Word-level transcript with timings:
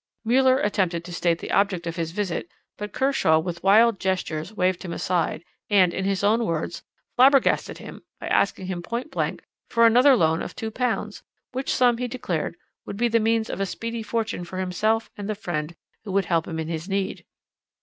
Müller 0.27 0.59
attempted 0.65 1.05
to 1.05 1.13
state 1.13 1.37
the 1.37 1.51
object 1.51 1.85
of 1.85 1.95
his 1.95 2.09
visit, 2.09 2.49
but 2.75 2.91
Kershaw, 2.91 3.37
with 3.37 3.61
wild 3.61 3.99
gestures, 3.99 4.51
waved 4.51 4.81
him 4.81 4.93
aside, 4.93 5.43
and 5.69 5.93
in 5.93 6.05
his 6.05 6.23
own 6.23 6.43
words 6.43 6.81
flabbergasted 7.15 7.77
him 7.77 8.01
by 8.19 8.25
asking 8.25 8.65
him 8.65 8.81
point 8.81 9.11
blank 9.11 9.43
for 9.69 9.85
another 9.85 10.15
loan 10.15 10.41
of 10.41 10.55
two 10.55 10.71
pounds, 10.71 11.21
which 11.51 11.69
sum, 11.71 11.99
he 11.99 12.07
declared, 12.07 12.55
would 12.83 12.97
be 12.97 13.09
the 13.09 13.19
means 13.19 13.47
of 13.47 13.59
a 13.61 13.65
speedy 13.67 14.01
fortune 14.01 14.43
for 14.43 14.57
himself 14.57 15.11
and 15.15 15.29
the 15.29 15.35
friend 15.35 15.75
who 16.03 16.11
would 16.11 16.25
help 16.25 16.47
him 16.47 16.57
in 16.57 16.67
his 16.67 16.89
need. 16.89 17.23